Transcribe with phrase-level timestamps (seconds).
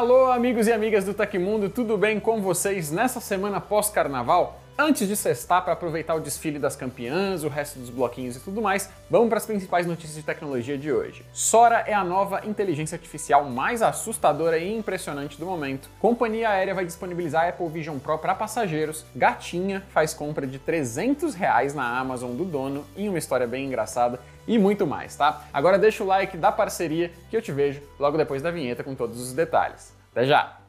[0.00, 4.58] Alô, amigos e amigas do Tecmundo, tudo bem com vocês nessa semana pós-carnaval?
[4.82, 8.62] Antes de sextar para aproveitar o desfile das campeãs, o resto dos bloquinhos e tudo
[8.62, 11.22] mais, vamos para as principais notícias de tecnologia de hoje.
[11.34, 15.90] Sora é a nova inteligência artificial mais assustadora e impressionante do momento.
[16.00, 19.04] Companhia aérea vai disponibilizar Apple Vision Pro para passageiros.
[19.14, 24.18] Gatinha faz compra de 300 reais na Amazon do dono em uma história bem engraçada
[24.48, 25.44] e muito mais, tá?
[25.52, 28.94] Agora deixa o like da parceria que eu te vejo logo depois da vinheta com
[28.94, 29.94] todos os detalhes.
[30.10, 30.59] Até já!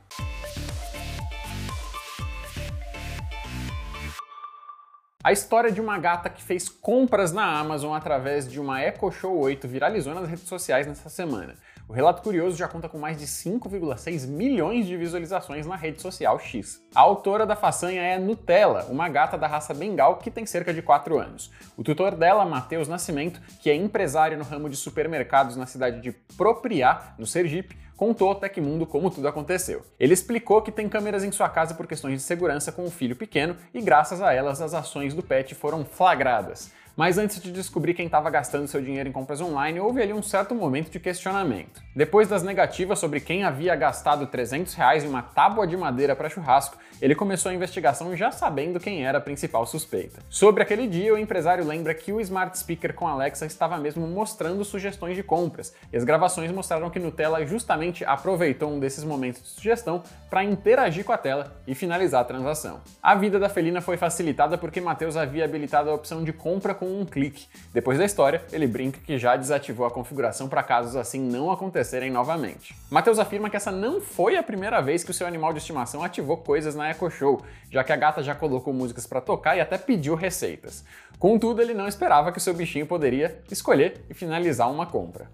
[5.23, 9.37] A história de uma gata que fez compras na Amazon através de uma Echo Show
[9.37, 11.53] 8 viralizou nas redes sociais nessa semana.
[11.91, 16.39] O relato curioso já conta com mais de 5,6 milhões de visualizações na rede social
[16.39, 16.81] X.
[16.95, 20.81] A autora da façanha é Nutella, uma gata da raça Bengal que tem cerca de
[20.81, 21.51] 4 anos.
[21.75, 26.13] O tutor dela, Matheus Nascimento, que é empresário no ramo de supermercados na cidade de
[26.37, 29.85] Propriá, no Sergipe, contou ao Tecmundo como tudo aconteceu.
[29.99, 33.17] Ele explicou que tem câmeras em sua casa por questões de segurança com o filho
[33.17, 36.71] pequeno e graças a elas as ações do pet foram flagradas.
[36.95, 40.21] Mas antes de descobrir quem estava gastando seu dinheiro em compras online, houve ali um
[40.21, 41.81] certo momento de questionamento.
[41.95, 46.29] Depois das negativas sobre quem havia gastado 300 reais em uma tábua de madeira para
[46.29, 50.19] churrasco, ele começou a investigação já sabendo quem era a principal suspeita.
[50.29, 54.63] Sobre aquele dia, o empresário lembra que o smart speaker com Alexa estava mesmo mostrando
[54.63, 59.47] sugestões de compras, e as gravações mostraram que Nutella justamente aproveitou um desses momentos de
[59.47, 62.81] sugestão para interagir com a tela e finalizar a transação.
[63.01, 66.99] A vida da felina foi facilitada porque Matheus havia habilitado a opção de compra com
[66.99, 67.45] um clique.
[67.71, 72.09] Depois da história, ele brinca que já desativou a configuração para casos assim não acontecerem
[72.09, 72.75] novamente.
[72.89, 76.03] Matheus afirma que essa não foi a primeira vez que o seu animal de estimação
[76.03, 79.61] ativou coisas na Echo Show, já que a gata já colocou músicas para tocar e
[79.61, 80.83] até pediu receitas.
[81.19, 85.29] Contudo, ele não esperava que o seu bichinho poderia escolher e finalizar uma compra.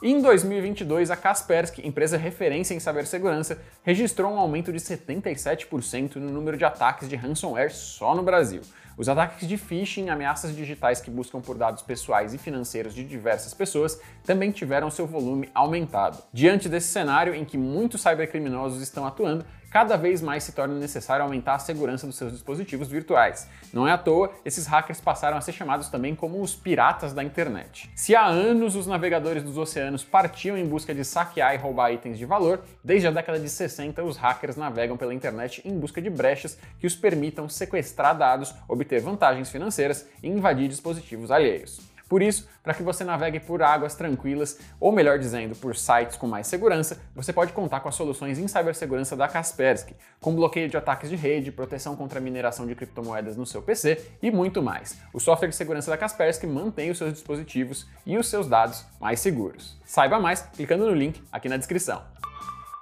[0.00, 6.56] Em 2022, a Kaspersky, empresa referência em cibersegurança, registrou um aumento de 77% no número
[6.56, 8.62] de ataques de ransomware só no Brasil.
[9.00, 13.54] Os ataques de phishing, ameaças digitais que buscam por dados pessoais e financeiros de diversas
[13.54, 16.22] pessoas, também tiveram seu volume aumentado.
[16.34, 21.24] Diante desse cenário em que muitos cybercriminosos estão atuando, cada vez mais se torna necessário
[21.24, 23.48] aumentar a segurança dos seus dispositivos virtuais.
[23.72, 27.22] Não é à toa, esses hackers passaram a ser chamados também como os piratas da
[27.22, 27.88] internet.
[27.94, 32.18] Se há anos os navegadores dos oceanos partiam em busca de saquear e roubar itens
[32.18, 36.10] de valor, desde a década de 60 os hackers navegam pela internet em busca de
[36.10, 41.90] brechas que os permitam sequestrar dados, obter vantagens financeiras e invadir dispositivos alheios.
[42.10, 46.26] Por isso, para que você navegue por águas tranquilas, ou melhor dizendo, por sites com
[46.26, 50.76] mais segurança, você pode contar com as soluções em cibersegurança da Kaspersky, com bloqueio de
[50.76, 54.98] ataques de rede, proteção contra mineração de criptomoedas no seu PC e muito mais.
[55.14, 59.20] O software de segurança da Kaspersky mantém os seus dispositivos e os seus dados mais
[59.20, 59.78] seguros.
[59.84, 62.02] Saiba mais clicando no link aqui na descrição.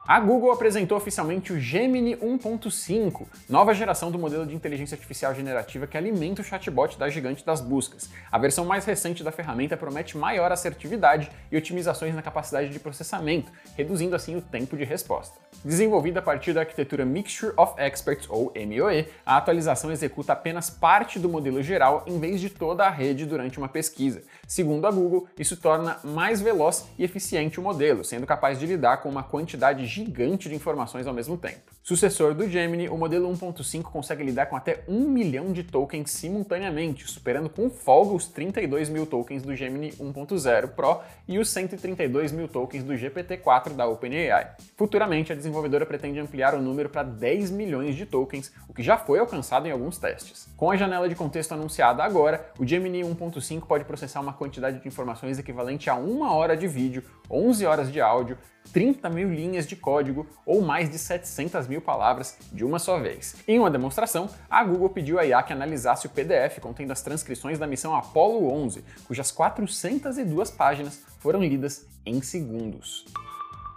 [0.09, 5.87] A Google apresentou oficialmente o Gemini 1.5, nova geração do modelo de inteligência artificial generativa
[5.87, 8.09] que alimenta o chatbot da gigante das buscas.
[8.33, 13.53] A versão mais recente da ferramenta promete maior assertividade e otimizações na capacidade de processamento,
[13.77, 15.39] reduzindo assim o tempo de resposta.
[15.63, 21.19] Desenvolvida a partir da arquitetura Mixture of Experts, ou MOE, a atualização executa apenas parte
[21.19, 24.23] do modelo geral em vez de toda a rede durante uma pesquisa.
[24.47, 29.03] Segundo a Google, isso torna mais veloz e eficiente o modelo, sendo capaz de lidar
[29.03, 31.78] com uma quantidade gigante de informações ao mesmo tempo.
[31.89, 37.11] Sucessor do Gemini, o modelo 1.5 consegue lidar com até 1 milhão de tokens simultaneamente,
[37.11, 42.47] superando com folga os 32 mil tokens do Gemini 1.0 Pro e os 132 mil
[42.47, 44.51] tokens do GPT-4 da OpenAI.
[44.77, 48.99] Futuramente, a desenvolvedora pretende ampliar o número para 10 milhões de tokens, o que já
[48.99, 50.47] foi alcançado em alguns testes.
[50.59, 54.87] Com a janela de contexto anunciada agora, o Gemini 1.5 pode processar uma quantidade de
[54.87, 58.37] informações equivalente a uma hora de vídeo, 11 horas de áudio,
[58.73, 63.37] 30 mil linhas de código ou mais de 700 mil palavras de uma só vez.
[63.47, 67.59] Em uma demonstração, a Google pediu a IA que analisasse o PDF contendo as transcrições
[67.59, 73.07] da missão Apollo 11, cujas 402 páginas foram lidas em segundos.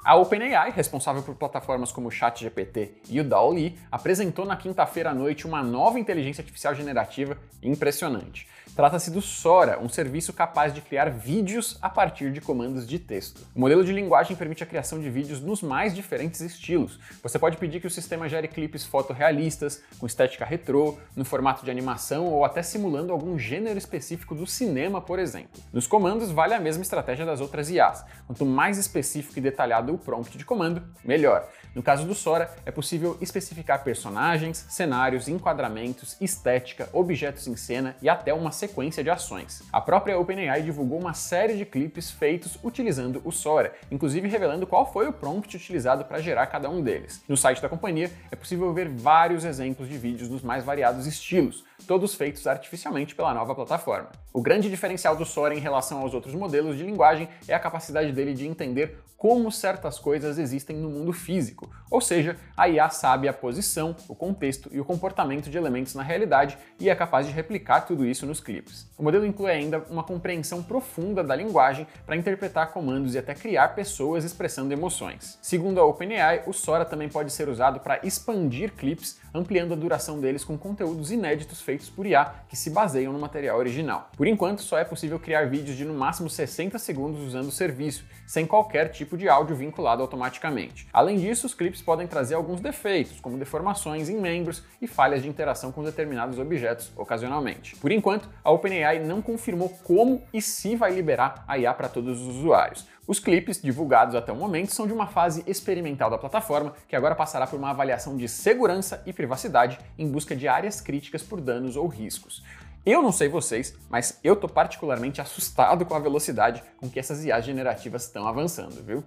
[0.04, 5.14] A OpenAI, responsável por plataformas como o ChatGPT e o DALL-E, apresentou na quinta-feira à
[5.14, 8.48] noite uma nova inteligência artificial generativa impressionante.
[8.74, 13.46] Trata-se do Sora, um serviço capaz de criar vídeos a partir de comandos de texto.
[13.54, 16.98] O modelo de linguagem permite a criação de vídeos nos mais diferentes estilos.
[17.22, 21.70] Você pode pedir que o sistema gere clipes fotorrealistas, com estética retrô, no formato de
[21.70, 25.62] animação ou até simulando algum gênero específico do cinema, por exemplo.
[25.74, 28.06] Nos comandos vale a mesma estratégia das outras IAs.
[28.26, 31.46] Quanto mais específico e detalhado o prompt de comando, melhor.
[31.76, 38.10] No caso do Sora, é possível especificar personagens, cenários, enquadramentos, estética, objetos em cena e
[38.10, 39.64] até uma sequência de ações.
[39.74, 44.92] A própria OpenAI divulgou uma série de clipes feitos utilizando o Sora, inclusive revelando qual
[44.92, 47.24] foi o prompt utilizado para gerar cada um deles.
[47.28, 51.66] No site da companhia é possível ver vários exemplos de vídeos nos mais variados estilos,
[51.88, 54.10] todos feitos artificialmente pela nova plataforma.
[54.34, 58.12] O grande diferencial do Sora em relação aos outros modelos de linguagem é a capacidade
[58.12, 63.28] dele de entender como certas coisas existem no mundo físico, ou seja, a IA sabe
[63.28, 67.32] a posição, o contexto e o comportamento de elementos na realidade e é capaz de
[67.32, 68.90] replicar tudo isso nos clipes.
[68.98, 73.76] O modelo inclui ainda uma compreensão profunda da linguagem para interpretar comandos e até criar
[73.76, 75.38] pessoas expressando emoções.
[75.40, 80.20] Segundo a OpenAI, o Sora também pode ser usado para expandir clipes, ampliando a duração
[80.20, 84.10] deles com conteúdos inéditos feitos por IA que se baseiam no material original.
[84.18, 88.04] Por enquanto, só é possível criar vídeos de no máximo 60 segundos usando o serviço,
[88.28, 90.86] sem qualquer tipo de áudio vinculado automaticamente.
[90.92, 95.30] Além disso, os clipes podem trazer alguns defeitos, como deformações em membros e falhas de
[95.30, 97.78] interação com determinados objetos ocasionalmente.
[97.78, 102.20] Por enquanto, a OpenAI não confirmou como e se vai liberar a IA para todos
[102.20, 102.86] os usuários.
[103.08, 107.16] Os clipes divulgados até o momento são de uma fase experimental da plataforma, que agora
[107.16, 111.76] passará por uma avaliação de segurança e privacidade em busca de áreas críticas por danos
[111.76, 112.44] ou riscos.
[112.86, 117.24] Eu não sei vocês, mas eu tô particularmente assustado com a velocidade com que essas
[117.24, 119.04] IAs generativas estão avançando, viu?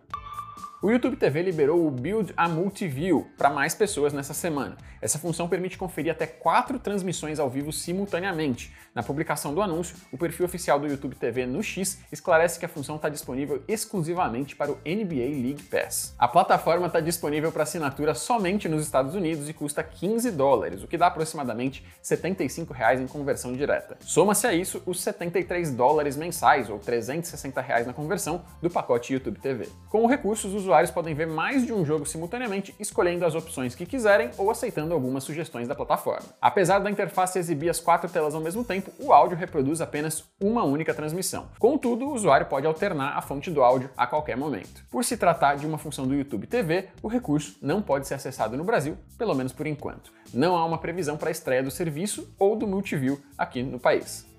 [0.84, 4.76] O YouTube TV liberou o Build a Multiview para mais pessoas nessa semana.
[5.00, 8.70] Essa função permite conferir até quatro transmissões ao vivo simultaneamente.
[8.94, 12.68] Na publicação do anúncio, o perfil oficial do YouTube TV no X esclarece que a
[12.68, 16.14] função está disponível exclusivamente para o NBA League Pass.
[16.18, 20.86] A plataforma está disponível para assinatura somente nos Estados Unidos e custa 15 dólares, o
[20.86, 23.96] que dá aproximadamente 75 reais em conversão direta.
[24.00, 29.40] Soma-se a isso os 73 dólares mensais, ou 360 reais na conversão, do pacote YouTube
[29.40, 29.66] TV.
[29.88, 30.54] Com o os
[30.90, 35.24] podem ver mais de um jogo simultaneamente, escolhendo as opções que quiserem ou aceitando algumas
[35.24, 36.26] sugestões da plataforma.
[36.40, 40.64] Apesar da interface exibir as quatro telas ao mesmo tempo, o áudio reproduz apenas uma
[40.64, 41.48] única transmissão.
[41.58, 44.84] Contudo, o usuário pode alternar a fonte do áudio a qualquer momento.
[44.90, 48.56] Por se tratar de uma função do YouTube TV, o recurso não pode ser acessado
[48.56, 50.12] no Brasil, pelo menos por enquanto.
[50.32, 54.33] Não há uma previsão para a estreia do serviço ou do Multiview aqui no país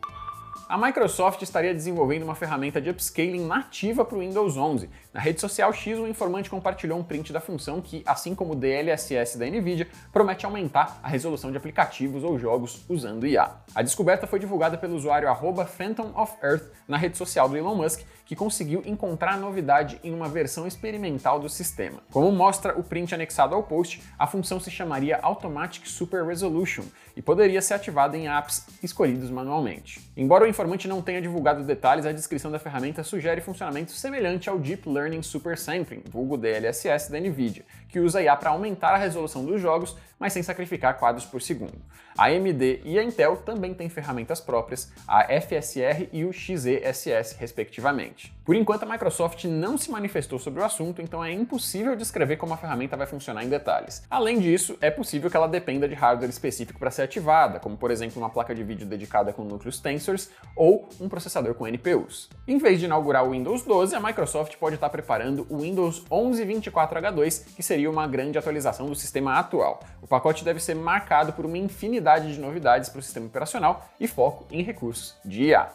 [0.67, 4.89] a Microsoft estaria desenvolvendo uma ferramenta de upscaling nativa para o Windows 11.
[5.13, 8.55] Na rede social X, um informante compartilhou um print da função que, assim como o
[8.55, 13.51] DLSS da NVIDIA, promete aumentar a resolução de aplicativos ou jogos usando IA.
[13.75, 15.29] A descoberta foi divulgada pelo usuário
[15.67, 20.13] Phantom of Earth na rede social do Elon Musk, que conseguiu encontrar a novidade em
[20.13, 22.01] uma versão experimental do sistema.
[22.11, 26.83] Como mostra o print anexado ao post, a função se chamaria Automatic Super Resolution
[27.15, 30.01] e poderia ser ativada em apps escolhidos manualmente.
[30.17, 34.57] Embora o informante não tenha divulgado detalhes, a descrição da ferramenta sugere funcionamento semelhante ao
[34.57, 39.43] Deep Learning Super Sampling, vulgo DLSS da NVIDIA, que usa IA para aumentar a resolução
[39.45, 41.81] dos jogos, mas sem sacrificar quadros por segundo.
[42.17, 48.33] A AMD e a Intel também têm ferramentas próprias, a FSR e o XeSS, respectivamente.
[48.45, 52.53] Por enquanto, a Microsoft não se manifestou sobre o assunto, então é impossível descrever como
[52.53, 54.03] a ferramenta vai funcionar em detalhes.
[54.09, 57.91] Além disso, é possível que ela dependa de hardware específico para ser ativada, como por
[57.91, 62.29] exemplo uma placa de vídeo dedicada com núcleos Tensors ou um processador com NPUs.
[62.47, 66.45] Em vez de inaugurar o Windows 12, a Microsoft pode estar preparando o Windows 11
[66.45, 69.81] 24H2, que seria uma grande atualização do sistema atual.
[70.01, 74.07] O pacote deve ser marcado por uma infinidade de novidades para o sistema operacional e
[74.07, 75.69] foco em recursos de IA.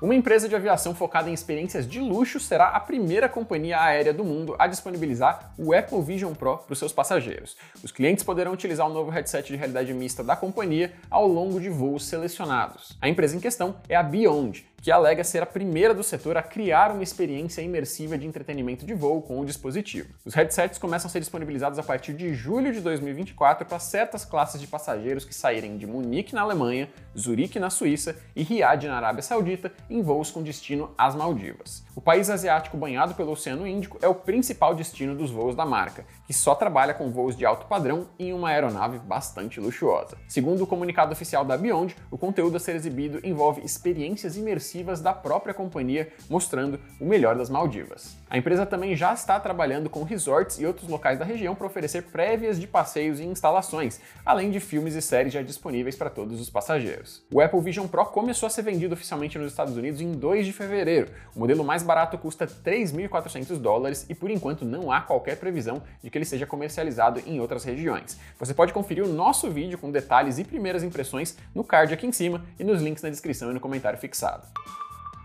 [0.00, 4.22] Uma empresa de aviação focada em experiências de luxo será a primeira companhia aérea do
[4.22, 7.56] mundo a disponibilizar o Apple Vision Pro para os seus passageiros.
[7.82, 11.70] Os clientes poderão utilizar o novo headset de realidade mista da companhia ao longo de
[11.70, 12.94] voos selecionados.
[13.00, 16.42] A empresa em questão é a Beyond, que alega ser a primeira do setor a
[16.42, 20.08] criar uma experiência imersiva de entretenimento de voo com o dispositivo.
[20.24, 24.60] Os headsets começam a ser disponibilizados a partir de julho de 2024 para certas classes
[24.60, 29.22] de passageiros que saírem de Munique, na Alemanha, Zurique, na Suíça e Riad, na Arábia
[29.22, 31.85] Saudita, em voos com destino às Maldivas.
[31.96, 36.04] O país asiático banhado pelo Oceano Índico é o principal destino dos voos da marca,
[36.26, 40.18] que só trabalha com voos de alto padrão em uma aeronave bastante luxuosa.
[40.28, 45.14] Segundo o comunicado oficial da Beyond, o conteúdo a ser exibido envolve experiências imersivas da
[45.14, 48.14] própria companhia, mostrando o melhor das Maldivas.
[48.28, 52.02] A empresa também já está trabalhando com resorts e outros locais da região para oferecer
[52.02, 56.50] prévias de passeios e instalações, além de filmes e séries já disponíveis para todos os
[56.50, 57.24] passageiros.
[57.32, 60.52] O Apple Vision Pro começou a ser vendido oficialmente nos Estados Unidos em 2 de
[60.52, 61.08] fevereiro.
[61.36, 66.10] O modelo mais barato custa 3.400 dólares e por enquanto não há qualquer previsão de
[66.10, 68.18] que ele seja comercializado em outras regiões.
[68.40, 72.12] Você pode conferir o nosso vídeo com detalhes e primeiras impressões no card aqui em
[72.12, 74.48] cima e nos links na descrição e no comentário fixado.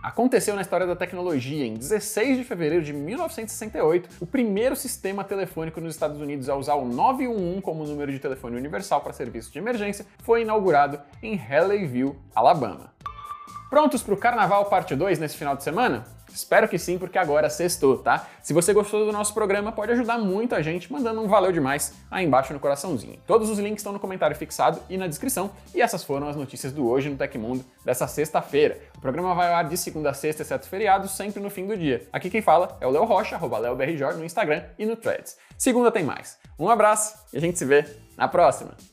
[0.02, 1.64] Aconteceu na história da tecnologia.
[1.64, 6.74] Em 16 de fevereiro de 1968, o primeiro sistema telefônico nos Estados Unidos a usar
[6.74, 12.16] o 911 como número de telefone universal para serviço de emergência foi inaugurado em Haleyville,
[12.34, 12.92] Alabama.
[13.70, 16.04] Prontos para o Carnaval Parte 2 nesse final de semana?
[16.34, 18.28] Espero que sim, porque agora sextou, tá?
[18.42, 21.94] Se você gostou do nosso programa, pode ajudar muito a gente mandando um valeu demais
[22.10, 23.20] aí embaixo no coraçãozinho.
[23.28, 25.52] Todos os links estão no comentário fixado e na descrição.
[25.74, 28.80] E essas foram as notícias do Hoje no Tecmundo dessa sexta-feira.
[28.98, 31.78] O programa vai ao ar de segunda a sexta, exceto feriado, sempre no fim do
[31.78, 32.08] dia.
[32.12, 35.38] Aqui quem fala é o Léo Rocha, arroba LeoBRJ no Instagram e no Threads.
[35.58, 36.38] Segunda tem mais.
[36.58, 37.86] Um abraço e a gente se vê
[38.18, 38.91] na próxima!